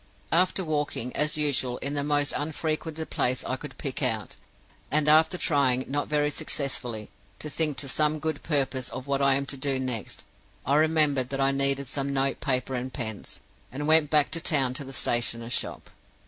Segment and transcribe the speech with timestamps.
[0.31, 4.35] "After walking, as usual, in the most unfrequented place I could pick out,
[4.89, 9.35] and after trying, not very successfully, to think to some good purpose of what I
[9.35, 10.23] am to do next,
[10.65, 13.41] I remembered that I needed some note paper and pens,
[13.71, 15.91] and went back to the town to the stationer's shop.